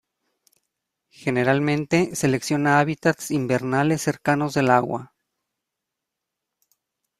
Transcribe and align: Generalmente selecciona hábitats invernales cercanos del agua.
Generalmente 1.11 2.15
selecciona 2.15 2.79
hábitats 2.79 3.29
invernales 3.29 4.01
cercanos 4.01 4.55
del 4.55 4.71
agua. 4.71 5.13